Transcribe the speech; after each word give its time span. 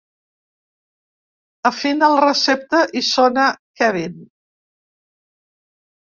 Afina 1.69 2.07
la 2.13 2.23
recepta 2.23 2.79
i 3.01 3.03
sona 3.09 3.43
‘Kevin’. 3.81 4.15